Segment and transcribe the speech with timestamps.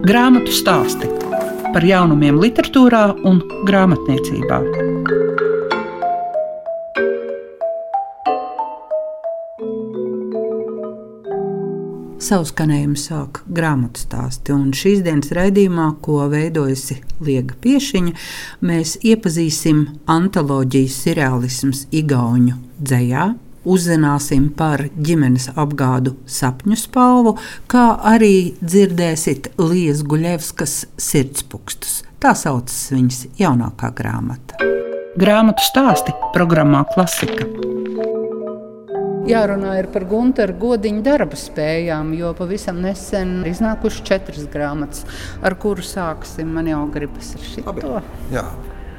[0.00, 1.04] Grāmatu stāsti
[1.74, 4.60] par jaunumiem, literatūrā un grāmatniecībā.
[12.16, 18.16] Savu skanējumu sāk grāmatu stāsti, un šīs dienas raidījumā, ko veidojusi Liega Piešiņa,
[18.64, 23.28] mēs iepazīsim antoloģijas seriālisms Igauņu dzējā,
[23.64, 27.36] uzzināsim par ģimenes apgādu sapņu spalvu,
[27.70, 32.00] kā arī dzirdēsiet Lījas Guļevskas sirdspūkstus.
[32.20, 34.60] Tā saucas viņas jaunākā grāmata.
[35.20, 37.48] Grāmatu stāsti programmā Klasika.
[39.30, 45.04] Jārunā par Gunteru godiņu darba spējām, jo pavisam nesen ir iznākušas četras grāmatas,
[45.44, 46.50] ar kuru sāksim.
[46.56, 48.00] Man jau gribas ar šo.
[48.32, 48.46] Jā,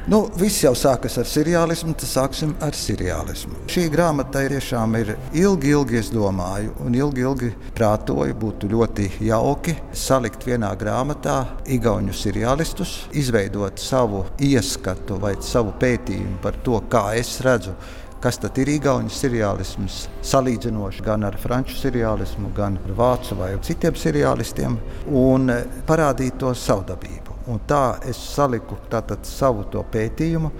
[0.10, 3.68] Nu, viss jau sākas ar seriālismu, tad sāksim ar seriālismu.
[3.70, 8.34] Šī grāmata tiešām ir ilgi, ilgi es domāju, un ilgi, ilgi prātoju.
[8.42, 11.38] Būtu ļoti jauki salikt vienā grāmatā
[11.78, 17.78] igauņu seriālistus, izveidot savu ieskatu vai savu pētījumu par to, kā es redzu
[18.22, 23.98] kas tad ir īstenībā seriālisms, salīdzinoši gan ar franču seriālismu, gan ar vācu vai citiem
[23.98, 24.78] seriālistiem,
[25.10, 25.50] un
[25.90, 27.21] parādīt to savdabību.
[27.50, 30.52] Un tā es saliku tātad, savu pētījumu,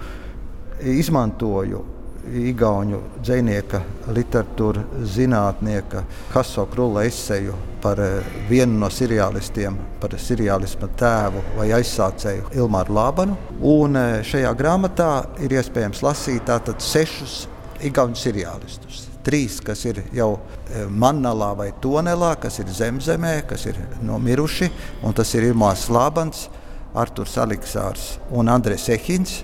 [0.82, 1.84] izmantoju
[2.22, 3.80] Igaunu dzinieka,
[4.14, 12.54] literatūra zinātnieka Haso Krulla eseju par eh, vienu no seriālistiem, par seriālisma tēvu vai aizsācēju
[12.54, 13.38] Ilmāru Lābanu.
[13.66, 15.10] Un eh, šajā grāmatā
[15.42, 17.48] ir iespējams lasīt tātad sešus
[17.82, 23.78] Igaunu seriālistus trīs, kas ir jau e, Manālā vai Tonelā, kas ir zemzemē, kas ir
[24.02, 24.70] nomiruši.
[25.16, 26.48] Tas ir Irmāns Lābans,
[26.94, 29.40] Arthurs Aleksārs un Andrēs Ehins.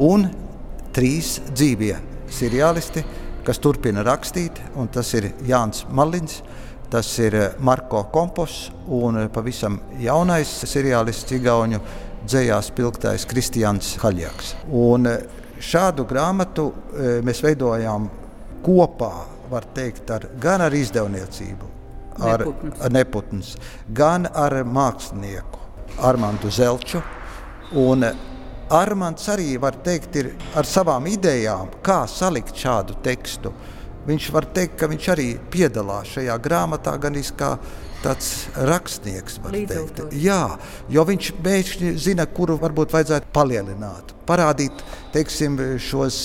[0.00, 0.26] Un
[0.94, 1.94] trīs dzīvie
[2.32, 3.02] seriālisti,
[3.44, 4.60] kas turpina rakstīt,
[4.92, 6.40] tas ir Jānis Malins.
[6.90, 11.78] Tas ir e, Marko Kompos un e, pavisam jaunais seriālists Igaunu
[12.24, 14.56] dzējās pilgtais Kristians Haļjaks.
[14.74, 15.06] Un
[15.62, 16.66] šādu grāmatu
[17.22, 18.10] mēs veidojām
[18.66, 19.12] kopā
[19.74, 21.70] teikt, ar, gan ar izdevniecību,
[22.18, 22.82] ar, Neputns.
[22.82, 23.54] ar Neputns,
[23.94, 25.59] gan ar mākslinieku
[25.98, 27.02] Armandu Zelču.
[27.78, 28.06] Un
[28.70, 33.52] Armands arī var teikt, ir ar savām idejām, kā salikt šādu tekstu.
[34.06, 37.56] Viņš var teikt, ka viņš arī piedalās šajā grāmatā, gan kā
[38.00, 39.38] tāds rakstnieks.
[40.16, 40.56] Jā,
[40.88, 44.84] jo viņš pēkšņi zina, kuru varbūt vajadzētu palielināt, parādīt
[45.14, 46.16] teiksim, šos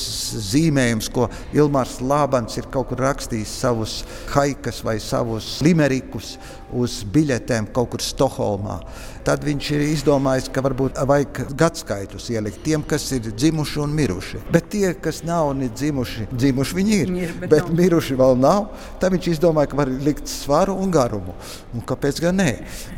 [0.51, 3.97] zīmējumus, ko Ilmārs Lābans ir kaut kur rakstījis, savus
[4.35, 6.35] haikas vai savus limerikus
[6.75, 8.79] uz biļetēm kaut kur Stokholmā.
[9.25, 14.41] Tad viņš ir izdomājis, ka varbūt vajag gadsimtus ielikt tiem, kas ir dzimuši un miruši.
[14.53, 17.73] Bet tie, kas nav ne dzimuši, dzimuši viņi ir, ir bet, bet nav.
[17.79, 18.67] miruši vēl nav.
[19.01, 21.33] Tad viņš izdomāja, ka var likt svaru un garumu.
[21.73, 22.51] Un kāpēc gan ne?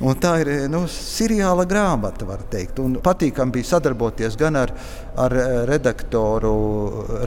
[0.04, 2.82] Un tā ir nu, seriāla grāmata, var teikt.
[2.84, 4.76] Un patīkami bija sadarboties gan ar,
[5.16, 5.38] ar
[5.70, 6.54] redaktoru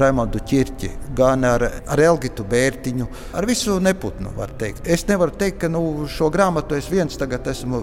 [0.01, 4.37] Raimondu Čirķi, gan ar, ar Elgitu Bērtiņu, ar visu neputnu.
[4.85, 6.40] Es nevaru teikt, ka nu, šo grāmatu
[6.79, 7.81] es viens tagad esmu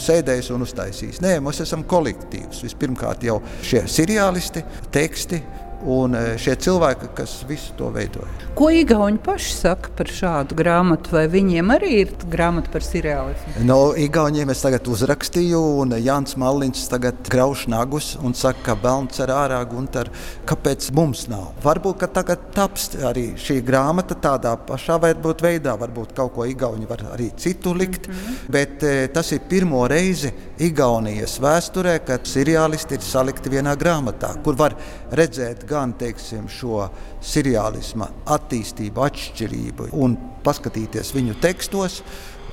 [0.00, 1.20] sēdējis un uztaisījis.
[1.24, 2.62] Nē, mēs esam kolektīvs.
[2.66, 5.42] Vispirmkārt jau šie seriālisti, teksti
[5.86, 8.28] un e, šie cilvēki, kas visu to veidoja.
[8.58, 13.62] Ko Igauni paši saka par šādu grāmatu, vai viņiem arī ir grāmata par seriālismu?
[13.64, 19.22] No Igauniem es tagad uzrakstīju, un Jānis Malins tagad grauž nagus un saka, ka Belns
[19.24, 20.10] ar ārā guntar,
[20.48, 21.54] kāpēc mums nav.
[21.64, 26.88] Varbūt, ka tagad taps arī šī grāmata tādā pašā varbūt veidā, varbūt kaut ko Igauni
[26.90, 28.36] var arī citu likt, mm -hmm.
[28.48, 34.56] bet e, tas ir pirmo reizi Igaunijas vēsturē, kad seriālisti ir salikti vienā grāmatā, kur
[34.56, 34.74] var
[35.12, 36.88] redzēt gan teiksim, šo
[37.22, 42.00] seriālisma attīstību, atšķirību un paskatīties viņu tekstos,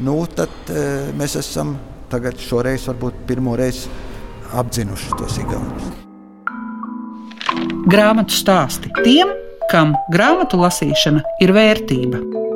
[0.06, 0.86] nu, tad e,
[1.18, 1.76] mēs esam
[2.12, 3.90] tagad šoreiz varbūt pirmo reizi
[4.58, 5.94] apzinuši tos igaunus.
[7.88, 9.32] Grāmatu stāsti tiem,
[9.72, 12.47] kam grāmatu lasīšana ir vērtība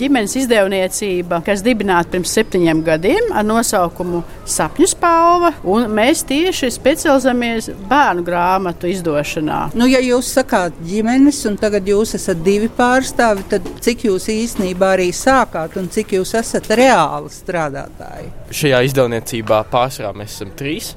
[0.00, 5.52] ģimenes izdevniecība, kas dibināta pirms septiņiem gadiem ar nosaukumu Sapņu spalva.
[5.92, 9.60] Mēs tieši specializējamies bērnu grāmatu izdošanā.
[9.78, 14.94] Nu, ja jūs sakāt ģimenes, un tagad jūs esat divi pārstāvi, tad cik jūs īstenībā
[14.96, 18.32] arī sākāt un cik jūs esat reāli strādātāji?
[18.62, 20.94] Šajā izdevniecībā pārsvarā mēs esam trīs,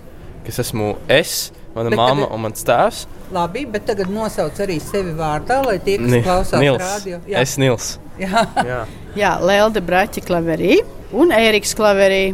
[0.47, 3.03] kas esmu es mana bet mamma tagad, un mans tēvs.
[3.33, 6.81] Labi, bet tagad nosauc arī sevi vārdā, lai tie, kas Ni, klausās Nils.
[6.83, 7.19] rādio.
[7.29, 7.41] Jā.
[7.41, 7.93] Es Nils.
[8.21, 8.81] Jā, jā.
[9.17, 10.81] jā Lelde Braķa klaverī
[11.13, 12.25] un Ēriks klaverī.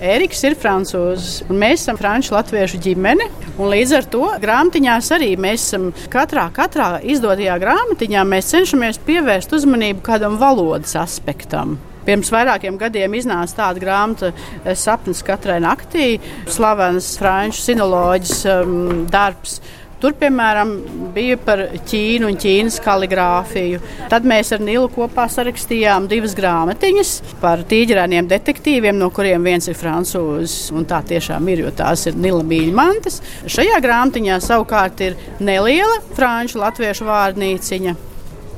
[0.00, 3.28] Eriks ir frančūzis, un mēs esam franču latviešu ģimene.
[3.60, 10.38] Līdz ar to grāmatiņās arī mēs esam katrā, katrā izdotajā grāmatiņā cenšamies pievērst uzmanību kādam
[10.40, 11.76] valodas aspektam.
[12.04, 14.32] Pirms vairākiem gadiem iznāca tāda grāmata
[14.76, 16.18] Sapnis katrai naktī,
[16.52, 18.76] slavens franču sinoloģis um,
[19.12, 19.60] darbs.
[20.04, 20.72] Tur, piemēram,
[21.14, 23.78] bija par Ķīnu un Ķīnas kaligrāfiju.
[24.12, 29.78] Tad mēs ar Nilu kopā sarakstījām divas grāmatiņas par tīģerēniem detektīviem, no kuriem viens ir
[29.80, 30.68] francūzis.
[30.76, 33.22] Un tā tiešām ir, jo tās ir Nila mīļmantas.
[33.48, 37.96] Šajā grāmatiņā savukārt ir neliela franču latviešu vārnīciņa.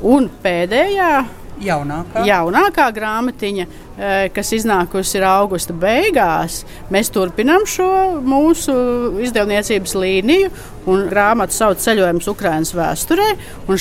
[0.03, 1.13] Un pēdējā
[1.63, 2.27] Jaunākā.
[2.27, 3.71] jaunākā grāmatiņa,
[4.37, 6.63] kas iznākusi ir augusta beigās.
[6.93, 7.89] Mēs turpinām šo
[8.25, 8.75] mūsu
[9.25, 10.51] izdevniecības līniju,
[10.87, 13.29] grāmatu sauc Ceļojums Ukraiņas vēsturē.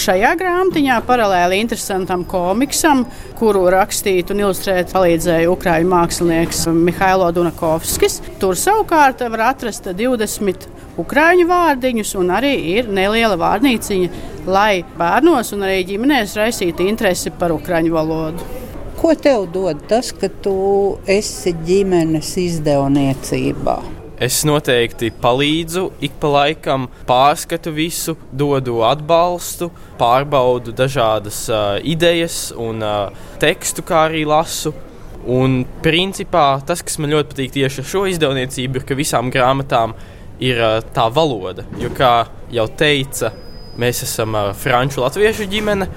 [0.06, 3.04] Šajā grāmatiņā paralēli interesantam komiksam,
[3.40, 8.22] kuru rakstīt un ilustrēt palīdzēja Ukrāņu mākslinieks Mihailo Dunakovskis.
[8.42, 10.70] Tur savukārt var atrast 20
[11.02, 17.54] ukrāņu vārdiņus, un arī ir neliela vārnīciņa, lai bērnos un arī ģimenēs raisītu interesi par
[17.56, 18.65] ukrāņu valodu.
[19.06, 20.52] Ko tev dod tas, ka tu
[21.06, 23.76] esi ģimenes izdevniecībā?
[24.18, 29.68] Es noteikti palīdzu ik pa laikam, pārskatu visu, dodu atbalstu,
[30.00, 34.74] pārbaudu dažādas uh, idejas un uh, tekstu, kā arī lasu.
[35.30, 39.94] Un principā tas, kas man ļoti patīk tieši ar šo izdevniecību, ir, ka visām grāmatām
[40.42, 41.70] ir uh, tā valoda.
[41.78, 42.16] Jo, kā
[42.58, 43.36] jau teica,
[43.78, 45.92] mēs esam uh, franču latviešu ģimene.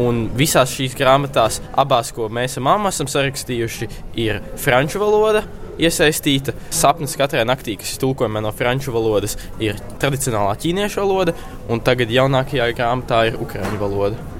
[0.00, 3.90] Un visās šīs grāmatās, abās, ko mēs ar mammu esam sarakstījuši,
[4.24, 5.44] ir franču valoda
[5.78, 6.54] iesaistīta.
[6.74, 11.34] Sapnis katrai naktī, kas ir tulkojama no franču valodas, ir tradicionālā ķīniešu valoda,
[11.70, 14.30] un tagad jaunākajā grāmatā ir ukraiņu valoda.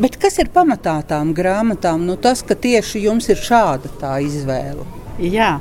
[0.00, 2.06] Bet kas ir pamatā tām grāmatām?
[2.08, 4.99] Nu, tas, ka tieši jums ir šāda izvēle.
[5.20, 5.58] Jā,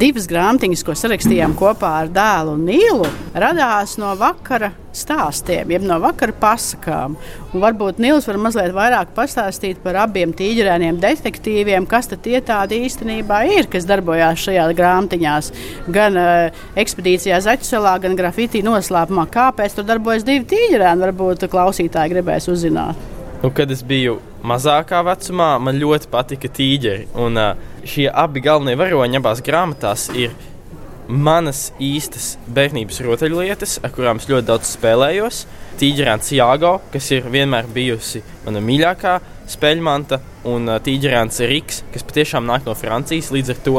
[0.00, 6.34] divas grāmatiņas, ko sarakstījām kopā ar dēlu Nīlu, radās no vakara stāstiem, jeb no vakara
[6.36, 7.14] pasakām.
[7.54, 13.42] Un varbūt Nils var mazliet vairāk pastāstīt par abiem tīģerēniem detektīviem, kas tie tādi īstenībā
[13.54, 15.52] ir, kas darbojās šajā grāmatiņās.
[15.94, 19.28] Gan uh, ekspedīcijā Zaķuselā, gan grafitī noslēpumā.
[19.32, 21.06] Kāpēc tur darbojas divi tīģerēni?
[21.06, 23.08] Varbūt klausītāji gribēs uzzināt.
[23.40, 27.10] Nu, kad es biju mazākā vecumā, man ļoti patika tīģeri.
[27.20, 27.52] Un uh,
[27.84, 30.34] šie abi galvenie varoņi abās grāmatās ir
[31.10, 35.42] manas īstas bērnības rotaļlietas, ar kurām es ļoti daudz spēlējos.
[35.80, 39.16] Tīģerāns Jāgo, kas ir vienmēr bijusi mana mīļākā
[39.50, 43.32] spēļu manta, un uh, Tīģerāns Riks, kas patiešām nāk no Francijas.
[43.34, 43.76] Līdz ar to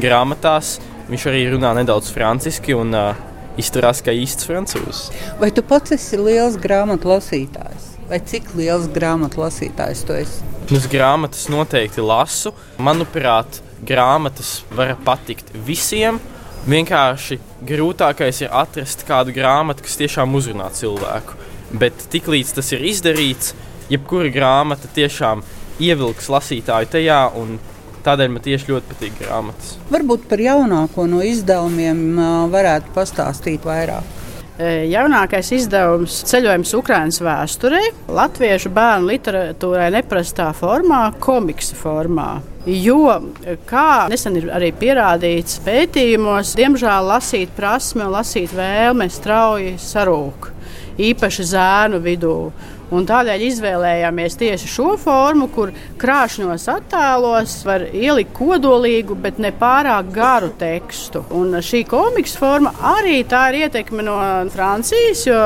[0.00, 0.78] grāmatās
[1.10, 3.12] viņš arī runā nedaudz franciski un uh,
[3.60, 5.08] izturās kā īsts francūzs.
[5.40, 7.91] Vai tu pats esi liels grāmatu lasītājs?
[8.12, 10.42] Vai cik liels grāmatu lasītājs tu esi?
[10.76, 12.50] Es grāmatas noteikti lasu.
[12.76, 16.18] Manuprāt, grāmatas var patikt visiem.
[16.68, 21.40] Vienkārši grūtākais ir atrast kādu grāmatu, kas tiešām uzrunā cilvēku.
[21.72, 23.54] Bet tiklīdz tas ir izdarīts,
[23.88, 25.40] jebkura grāmata tiešām
[25.80, 27.22] ievilks lasītāju tajā.
[28.04, 29.78] Tādēļ man tieši ļoti patīk grāmatas.
[29.88, 32.20] Varbūt par jaunāko no izdevumiem
[32.52, 34.18] varētu pastāstīt vairāk.
[34.60, 37.80] Jaunākais izdevums Ceļojums Ukraiņas vēsturē,
[38.12, 42.30] latviešu bērnu literatūrai neprastā formā, komiksa formā.
[42.68, 43.16] Jo,
[43.66, 50.51] kā nesen ir arī pierādīts pētījumos, diemžēl lasīt prasme un lasīt vēlme strauji sarūk,
[50.98, 52.36] īpaši zēnu vidū.
[52.92, 60.10] Un tādēļ izvēlējāmies tieši šo formu, kur krāšņos attēlos var ielikt kodolīgu, bet ne pārāk
[60.12, 61.22] garu tekstu.
[61.32, 64.18] Un šī komiksa forma arī tā ir ietekme no
[64.52, 65.40] Francijas, jo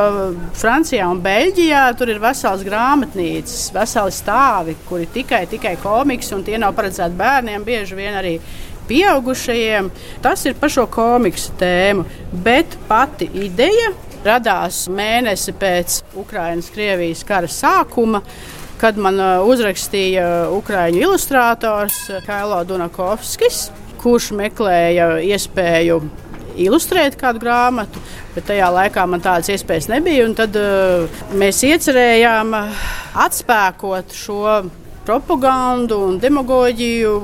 [0.58, 6.58] Francijā un Beļģijā tur ir vesels grāmatnīcas, veseli stāvi, kuri tikai, tikai komiks, un tie
[6.58, 8.40] nav paredzēti bērniem, bieži vien arī
[8.90, 9.92] pieaugušajiem.
[10.22, 12.08] Tas ir par šo komiksu tēmu,
[12.42, 13.92] bet pati ideja
[14.26, 18.22] radās mēnesi pēc Ukraiņas-Krievijas kara sākuma.
[18.76, 23.70] Kad man uh, uzrakstīja Ukrāņu ilustrātors uh, Kailo Dunakovskis,
[24.02, 26.00] kurš meklēja iespēju
[26.60, 28.00] ilustrēt kādu grāmatu,
[28.34, 30.28] bet tajā laikā man tādas iespējas nebija.
[30.36, 32.84] Tad uh, mēs iecerējām uh,
[33.26, 34.42] atspēkot šo
[35.06, 37.14] propagandu un demagoģiju,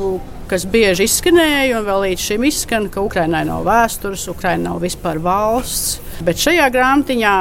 [0.52, 5.20] kas bieži izskanēja un vēl līdz šim izskan, ka Ukraiņai nav vēstures, Ukraiņai nav vispār
[5.24, 5.96] valsts.
[6.26, 7.36] Bet šajā grāmatiņā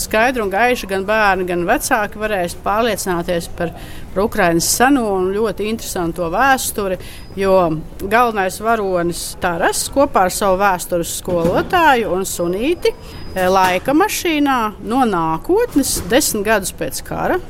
[0.00, 3.74] skaidri un gaiši gan bērni, gan vecāki varēs pārliecināties par,
[4.14, 6.98] par Ukraiņas seno un ļoti interesantu vēsturi.
[7.36, 7.56] Jo
[8.00, 15.98] galvenais varonis Taras kopā ar savu vēstures skolotāju un sunīti e, laika mašīnā no nākotnes,
[16.08, 17.42] desmit gadus pēc kara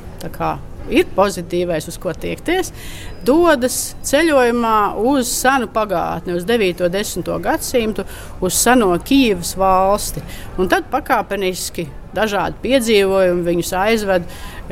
[0.90, 2.72] ir pozitīvais, uz ko tiekties,
[3.26, 6.86] dodas ceļojumā uz senu pagātni, uz 9.
[6.86, 7.30] un 10.
[7.44, 8.06] gadsimtu,
[8.40, 10.22] uz seno Kīivas valsti.
[10.60, 14.28] Un tad pakāpeniski dažādi piedzīvojumi viņus aizved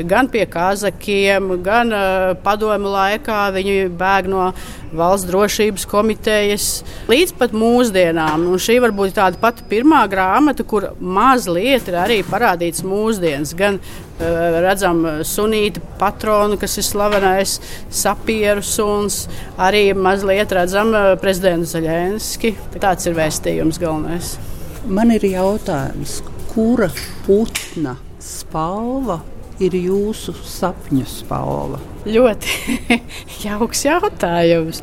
[0.08, 3.40] gan pie kazakiem, gan uh, padomu laikā.
[3.54, 4.48] Viņi bēg no
[4.94, 6.68] valsts drošības komitejas
[7.10, 8.48] līdz pat mūsdienām.
[8.50, 13.54] Un šī varbūt tāda pati pirmā grāmata, kur mazliet ir arī parādīts mūsdienas.
[13.58, 13.80] Gan
[14.18, 17.58] redzam sunīta patronu, kas ir slavenais
[17.90, 19.24] sapieru suns,
[19.58, 22.54] arī mazliet redzam uh, prezidentu Zaļenski.
[22.78, 24.36] Tāds ir vēstījums galvenais.
[24.84, 26.20] Man ir jautājums,
[26.52, 26.90] kura
[27.24, 29.22] putna spalva
[29.62, 31.80] ir jūsu sapņu spalva?
[32.04, 32.98] Ļoti
[33.46, 34.82] jauks jautājums.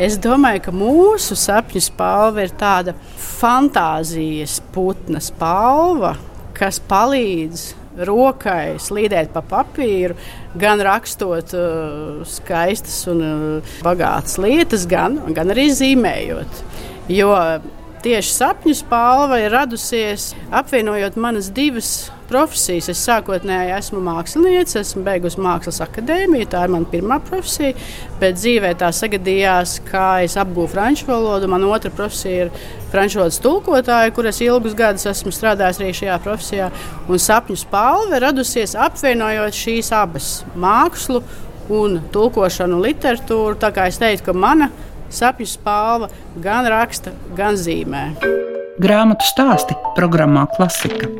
[0.00, 2.94] Es domāju, ka mūsu sapņu spalva ir tāda
[3.40, 6.16] fantāzijas putna spalva,
[6.56, 10.16] kas palīdz rokai slīdēt pa papīru,
[10.60, 16.64] gan rakstot uh, skaistas un uh, bagātas lietas, gan, gan arī zīmējot.
[17.10, 17.34] Jo
[18.04, 22.88] tieši sapņu spalva ir radusies apvienojot manas divas profesijas.
[22.92, 27.74] Es sākotnēji esmu mākslinieca, esmu beigusi mākslas akadēmiju, tā ir mana pirmā profesija.
[28.20, 31.50] Bet dzīvē tā sagadījās, kā es apgūstu franču valodu.
[31.50, 32.52] Man otra profesija ir
[32.92, 36.70] franču valodas tulkotāja, kur es ilgus gadus esmu strādājis arī šajā profesijā.
[37.10, 40.32] Un sapņu spalva radusies apvienojot šīs abas-
[40.66, 41.22] mākslu
[41.70, 43.58] un tulkošanu literatūru.
[43.58, 44.70] Tā kā es teiktu, ka mana
[45.10, 46.10] sapņu spalva
[46.42, 48.04] gan raksta, gan zīmē.
[48.80, 51.10] Grāmatu stāsti programmā Klasika.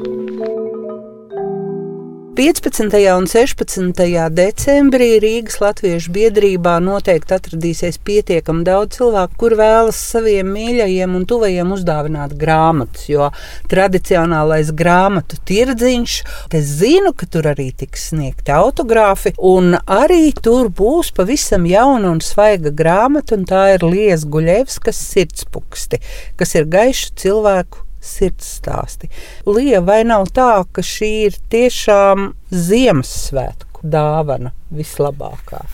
[2.41, 2.97] 15.
[3.19, 4.31] un 16.
[4.33, 11.75] decembrī Rīgas Latviešu biedrībā noteikti atradīsies pietiekami daudz cilvēku, kur vēlas saviem mīļajiem un tuvajiem
[11.77, 13.11] uzdāvināt grāmatas.
[13.13, 13.29] Jo
[13.69, 16.17] tradicionālais grāmatu tirdziņš,
[16.57, 22.25] es zinu, ka tur arī tiks sniegti autogrāfi, un arī tur būs pavisam jauna un
[22.25, 26.01] svaiga grāmata, un tā ir Lies Guļevskas sirdspuksti,
[26.41, 29.11] kas ir gaišu cilvēku sirds stāsti.
[29.49, 35.65] Lieja, vai nav tā, ka šī ir tiešām Ziemassvētku dāvana vislabākā?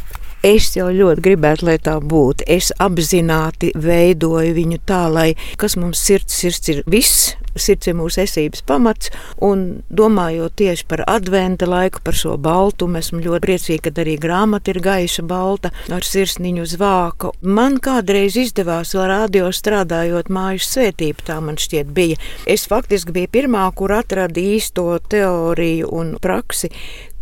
[0.46, 2.44] Es jau ļoti gribētu, lai tā būtu.
[2.46, 8.20] Es apzināti veidoju viņu tā, lai kas mums sirds, sirds ir viss, sirds ir mūsu
[8.22, 9.10] esības pamats.
[9.42, 14.70] Un domājot tieši par adventa laiku, par šo baltumu, esmu ļoti priecīga, ka arī grāmata
[14.70, 17.32] ir gaiša balta ar sirsniņu uz vāka.
[17.42, 22.22] Man kādreiz izdevās vēl radio strādājot mājas svētību, tā man šķiet bija.
[22.46, 26.70] Es faktiski biju pirmā, kur atrada īsto teoriju un praksi,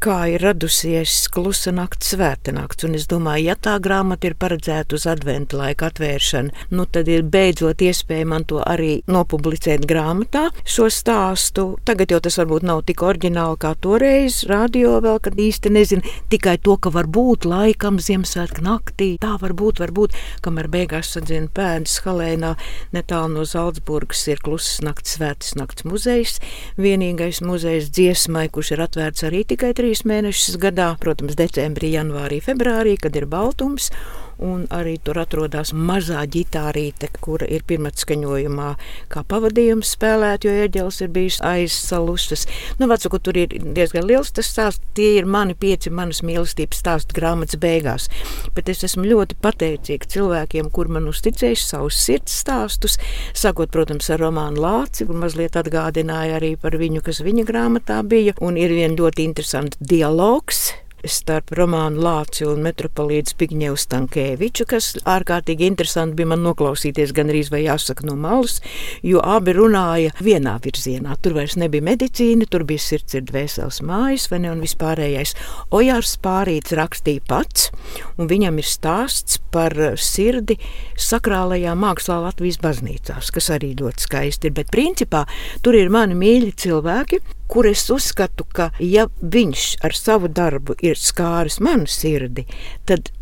[0.04, 2.84] kā ir radusies klusa nakts, svēta nakts.
[2.84, 7.24] Un es domāju, ja tā grāmata ir paredzēta uz adventu laika atvēršanu, nu tad ir
[7.24, 10.50] beidzot iespēja man to arī nopublicēt grāmatā.
[10.68, 15.72] Šo stāstu tagad jau tas varbūt nav tik oriģināli kā toreiz, radio vēl, kad īsti
[15.72, 19.10] nezinu tikai to, ka var būt laikam Ziemassvētku naktī.
[19.22, 22.54] Tā var būt, varbūt, kamēr beigās sadzina pēdas Halēnā,
[22.92, 26.36] netālu no Zaldzburgas ir klusas nakts, svētas nakts muzejs.
[26.76, 32.40] Vienīgais muzejs dziesmai, kurš ir atvērts arī tikai trīs trīs mēnešus gadā, protams, decembrī, janvārī,
[32.42, 33.92] februārī, kad ir baltums
[34.38, 38.70] un arī tur atrodas mazā ģitārīte, kura ir pirmatskaņojumā,
[39.12, 42.46] kā pavadījums spēlēt, jo ieģelis ir bijis aizsalušas.
[42.80, 47.16] Nu, vacu, tur ir diezgan liels tas stāsts, tie ir mani pieci manas mīlestības stāstu
[47.16, 48.08] grāmatas beigās.
[48.56, 52.98] Bet es esmu ļoti pateicīga cilvēkiem, kur man uzticējuši savus sirds stāstus,
[53.36, 58.36] sākot, protams, ar romānu Lāci, kur mazliet atgādināja arī par viņu, kas viņa grāmatā bija,
[58.44, 60.70] un ir vien ļoti interesants dialogs
[61.10, 67.42] starp romānu Lāci un metropolītu Spigņevu Stankēviču, kas ārkārtīgi interesanti bija man noklausīties gan arī,
[67.52, 68.60] vai jāsaka, no malas,
[69.04, 71.16] jo abi runāja vienā virzienā.
[71.22, 75.34] Tur vairs nebija medicīna, tur bija sirds ir dvēseles mājas, vai ne, un vispārējais.
[75.74, 77.70] Ojārs Pārīts rakstīja pats,
[78.18, 80.58] un viņam ir stāsts par sirdi
[81.00, 85.24] sakrālajā mākslā Latvijas baznīcās, kas arī ļoti skaisti ir, bet principā
[85.62, 87.22] tur ir mani mīļi cilvēki,
[87.54, 92.48] kur es uzskatu, ka ja viņš ar savu darbu ir skāris manu sirdi,
[92.88, 93.12] tad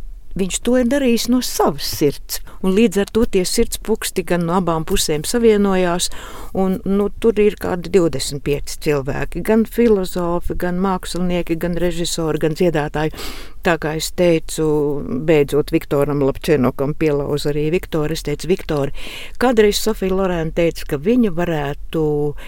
[0.41, 2.41] viņš to ir darījis no savas sirds.
[2.65, 6.09] Un līdz ar to tie sirds puksti gan no abām pusēm savienojās.
[6.57, 13.13] Un, nu, tur ir kādi 25 cilvēki, gan filozofi, gan mākslinieki, gan režisori, gan dziedātāji.
[13.63, 14.65] Tā kā es teicu,
[15.23, 18.91] beidzot Viktoram Lapčenokam pielauz arī Viktoru, es teicu, Viktori,
[19.39, 22.03] kādreiz Sofija Lorēna teica, ka viņa varētu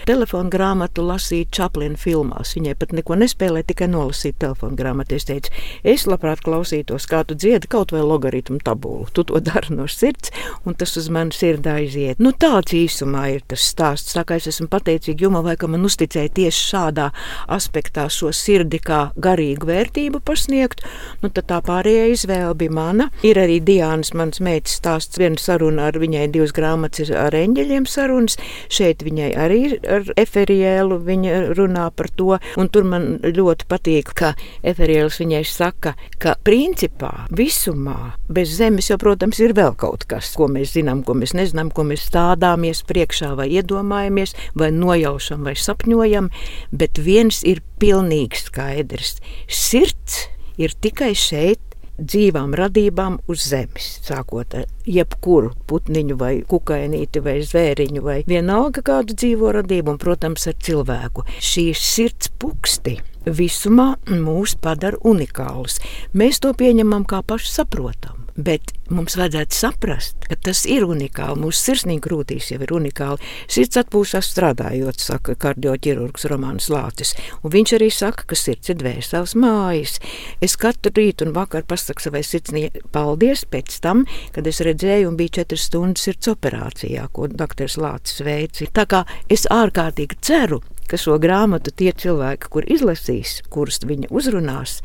[0.09, 2.51] telefonu grāmatu lasīt Čaplina filmās.
[2.57, 5.15] Viņai pat neko nespēlē, tikai nolasīt telefonu grāmatu.
[5.15, 5.53] Es teicu,
[5.87, 9.07] es labprāt klausītos, kā tu dziedi kaut vai logaritmu tabulu.
[9.15, 10.35] Tu to dari no sirds,
[10.67, 12.19] un tas uz mani sirdā aiziet.
[12.19, 14.17] Nu, tāds īsumā ir tas stāsts.
[14.19, 17.07] Tā kā es esmu pateicīga Jumavai, ka man uzticēja tieši šādā
[17.55, 20.83] aspektā šo sirdi kā garīgu vērtību pasniegt
[21.23, 23.09] nu tā pārējā izvēle bija mana.
[23.25, 28.37] Ir arī Diānas, mans meitas stāsts, viena saruna ar viņai, divas grāmatas ar eņģeļiem sarunas.
[28.71, 34.33] Šeit viņai arī ar eferiēlu viņa runā par to, un tur man ļoti patīk, ka
[34.65, 40.49] eferiēls viņai saka, ka principā visumā bez zemes jau, protams, ir vēl kaut kas, ko
[40.51, 46.31] mēs zinām, ko mēs nezinām, ko mēs stādāmies priekšā vai iedomājamies, vai nojaušam vai sapņojam,
[46.75, 49.19] bet viens ir pilnīgi skaidrs.
[49.47, 50.25] Sirds
[50.61, 51.61] ir tikai šeit,
[51.95, 59.15] dzīvām radībām uz zemes, sākot ar jebkuru putniņu, vai kukainīti, vai zvēriņu, vai vienalga kādu
[59.15, 61.25] dzīvo radību, un, protams, ar cilvēku.
[61.39, 65.79] Šīs sirds puksti visumā mūs padara unikālus.
[66.13, 68.24] Mēs to pieņemam kā paši saprotam.
[68.35, 71.39] Bet mums vajadzētu saprast, ka tas ir unikāli.
[71.39, 73.23] Mūsu sirsnīgi krūtīs jau ir unikāli.
[73.47, 77.13] Sirds atpūšas strādājot, saka kardioķirurgs Romanis Lācis.
[77.41, 80.01] Un viņš arī saka, ka sirds ir dvēseles mājas.
[80.43, 84.03] Es katru rītu un vakaru pasaku savai sirdsnī paldies pēc tam,
[84.35, 88.67] kad es redzēju un biju četras stundas sirds operācijā, ko doktors Lācis veica.
[88.75, 90.59] Tā kā es ārkārtīgi ceru,
[90.91, 94.81] ka šo grāmatu tie cilvēki, kur izlasīs, kurus viņa uzrunās,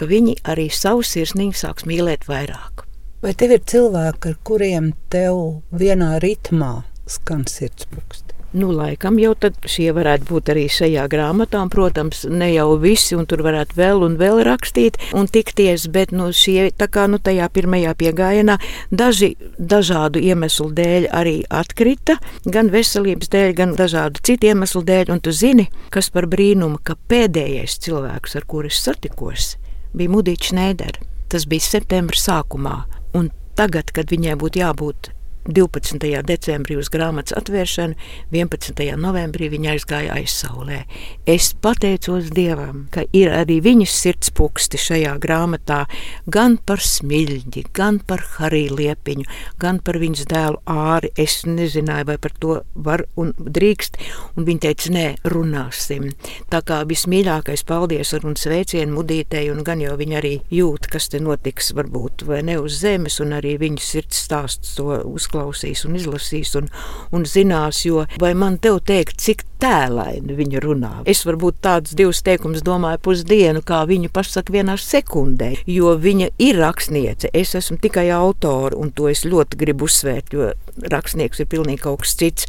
[0.00, 2.86] ka viņi arī savu sirsniņu sāks mīlēt vairāk.
[3.20, 8.30] Vai tev ir cilvēki, ar kuriem tev vienā ritmā skan sirdspūksti?
[8.50, 9.36] Nu, laikam jau
[9.70, 11.60] šie varētu būt arī šajā grāmatā.
[11.62, 16.10] Un, protams, ne jau visi, un tur varētu vēl un vēl rakstīt un tikties, bet
[16.10, 18.56] nu, šie tā kā nu, tajā pirmajā piegājienā
[18.90, 25.14] daži dažādu iemeslu dēļ arī atkrita, gan veselības dēļ, gan dažādu citu iemeslu dēļ.
[25.14, 29.59] Un tu zini, kas par brīnumu, ka pēdējais cilvēks, ar kuru es satikos,
[29.94, 31.00] bija Mudīčs Nēder.
[31.30, 32.76] Tas bija septembra sākumā,
[33.14, 35.12] un tagad, kad viņai būtu jābūt
[35.48, 36.22] 12.
[36.26, 37.96] decembrī uz grāmatas atvēršanu,
[38.34, 38.82] 11.
[39.00, 40.82] novembrī viņa aizgāja aizsaulē.
[41.28, 45.84] Es pateicos Dievam, ka ir arī viņas sirds puksti šajā grāmatā,
[46.28, 49.24] gan par smiļģi, gan par Hariju Liepiņu,
[49.62, 51.12] gan par viņas dēlu āri.
[51.16, 53.96] Es nezināju, vai par to var un drīkst,
[54.36, 56.10] un viņa teica, nē, runāsim.
[56.52, 61.22] Tā kā vismīļākais paldies un sveicienu mudītei, un gan jau viņa arī jūt, kas te
[61.22, 65.96] notiks, varbūt vai ne uz zemes, un arī viņas sirds stāsts to uz uzklausīs un
[65.96, 66.68] izlasīs un,
[67.12, 70.92] un zinās, jo vai man te teikt, cik tēlaini viņa runā.
[71.06, 76.60] Es varbūt tādus divus teikumus domāju pusdienu, kā viņa pasaka vienā sekundē, jo viņa ir
[76.60, 77.30] rakstniece.
[77.34, 80.52] Es esmu tikai autors, un to es ļoti gribu uzsvērt, jo
[80.92, 82.48] rakstnieks ir pilnīgi kaut kas cits.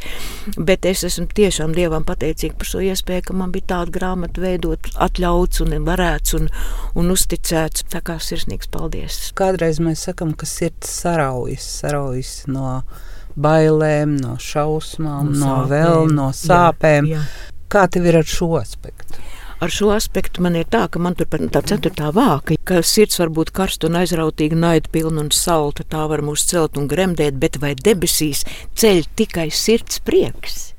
[0.57, 4.91] Bet es esmu tiešām Dievam pateicīga par šo iespēju, ka man bija tāda grāmata veidot,
[5.07, 6.49] atļauts un varēts un,
[6.95, 7.87] un uzticēts.
[7.91, 9.21] Tā kā sirsnīgs paldies.
[9.37, 12.81] Kādreiz mēs sakam, ka sirds saraujas, saraujas no
[13.39, 17.11] bailēm, no šausmām, no, no vēl no sāpēm.
[17.11, 17.51] Jā, jā.
[17.71, 19.21] Kā tev ir ar šo aspektu?
[19.61, 23.19] Ar šo aspektu man ir tā, ka man tur ir tā ceturtā vāka, ka sirds
[23.21, 25.85] var būt karsta un aizrautīga, naida pilna un salta.
[25.85, 28.41] Tā var mūs celt un gremdēt, bet vai debesīs
[28.81, 30.71] ceļ tikai sirds prieks?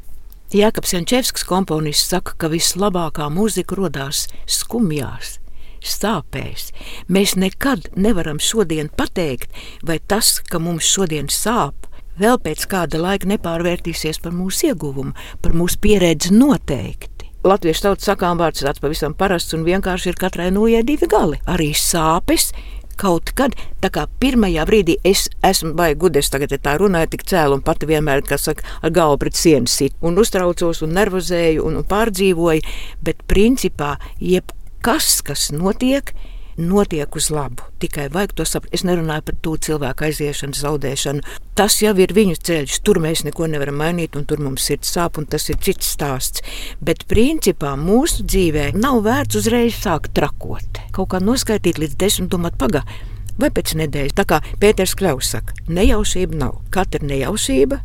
[0.51, 5.37] Jākaps Jančevskis komponists saka, ka vislabākā mūzika rodās skumjās,
[5.79, 6.73] sāpēs.
[7.07, 9.55] Mēs nekad nevaram šodien pateikt,
[9.87, 11.87] vai tas, ka mums šodien sāp,
[12.18, 17.12] vēl pēc kāda laika nepārvērtīsies par mūsu ieguvumu, par mūsu pieredzi noteikti.
[17.42, 21.40] Latviešu tautas sakām vārds tāds pavisam parasts un vienkārši ir katrai nojai divi gali.
[21.50, 22.52] Arī sāpes
[23.00, 27.59] kaut kad, tā kā pirmajā brīdī es esmu baigi gudrs, tagad tā runāju tik cēlu
[27.59, 31.81] un pati vienmēr, kas saka, ar galvu pret sienu sit un uztraucos un nervozēju un,
[31.81, 32.62] un pārdzīvoju,
[33.02, 36.14] bet principā jebkas, kas notiek,
[36.56, 37.64] notiek uz labu.
[37.82, 38.74] Tikai vajag to saprast.
[38.74, 41.24] Es nerunāju par to cilvēku aiziešanu, zaudēšanu.
[41.58, 42.80] Tas jau ir viņu ceļš.
[42.86, 46.44] Tur mēs neko nevaram mainīt, un tur mums ir sāp, un tas ir cits stāsts.
[46.80, 50.82] Bet principā mūsu dzīvē nav vērts uzreiz sākt trakot.
[50.92, 53.10] Kaut kā noskaitīt līdz desmit, domāt, pagaidi.
[53.40, 56.58] Vai pēc nedēļas, tā kā Pēters Kļaus saka, nejaušība nav.
[56.74, 57.78] Katra nejaušība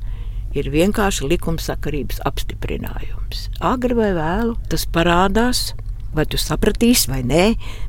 [0.58, 3.48] ir vienkārši likumsakarības apstiprinājums.
[3.64, 5.70] Agri vai vēlu tas parādās,
[6.16, 7.44] Vai tu sapratīsi vai nē,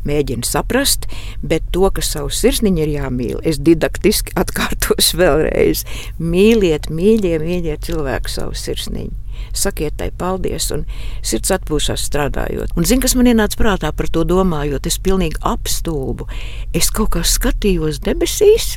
[0.08, 1.06] mēģini saprast,
[1.42, 5.84] bet to, ka savu sirsniņu ir jāmīl, es didaktiski atkārtošu vēlreiz.
[6.18, 9.14] Mīliet, mīļie, mīļie cilvēku savu sirsniņu.
[9.54, 10.84] Sakiet tai paldies, un
[11.22, 12.74] sirds atpūšas strādājot.
[12.76, 16.26] Un zini, kas man ienāca prātā par to domājot, es pilnīgi apstulbu.
[16.76, 18.76] Es kaut kā skatījos debesīs,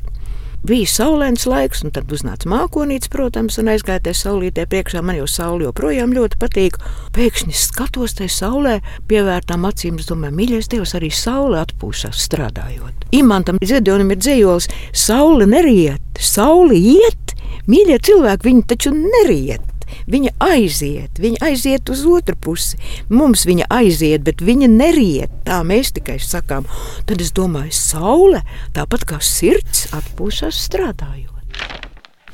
[0.68, 5.02] bija saulains laiks, un tad uznāca mākonīts, protams, un aizgāja tajā saulītē priekšā.
[5.06, 6.78] Man jau saule joprojām ļoti patīk.
[7.16, 8.76] Pēkšņi skatos tajā saulē,
[9.10, 13.10] pievērtām acīm, domāju, mīļais Dievs, arī saule atpūšas strādājot.
[13.16, 17.36] Imantam Ziedonim ir dzējols, saule neriet, saule iet,
[17.72, 19.71] mīļie cilvēki, viņi taču neriet.
[20.10, 22.80] Viņa aiziet, viņa aiziet uz otru pusi.
[23.10, 25.36] Mums viņa aiziet, bet viņa neriet.
[25.48, 26.70] Tā mēs tikai sakām.
[27.10, 28.42] Tad es domāju, saule
[28.76, 31.30] tāpat kā sirds atpūšas strādājot.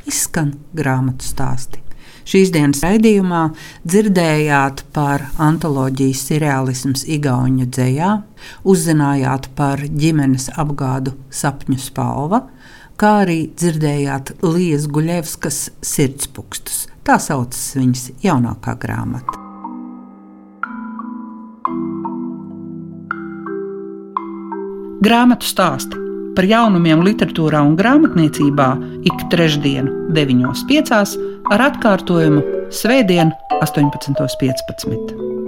[0.08, 1.84] Izskan grāmatu stāsti.
[2.28, 3.46] Šīs dienas raidījumā
[3.88, 8.10] dzirdējāt par antoloģijas seriālisms Igaunijas dzējā,
[8.68, 12.42] uzzinājāt par ģimenes apgādu sapņu spalva,
[13.00, 16.88] kā arī dzirdējāt Lījas Guļevskas sirdspūkstus.
[17.08, 19.38] Tā saucas viņas jaunākā grāmata.
[25.08, 26.04] Grāmatu stāsti
[26.36, 28.68] par jaunumiem literatūrā un grāmatniecībā
[29.08, 31.16] ik trešdienu, 9.5.
[31.56, 32.44] ar atkārtojumu
[32.76, 33.32] Svētdien,
[33.64, 35.47] 18.15.